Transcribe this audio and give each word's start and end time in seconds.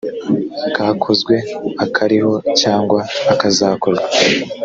kakozwe 0.75 1.35
akariho 1.85 2.33
cyangwa 2.61 2.99
akazakorwa 3.33 4.03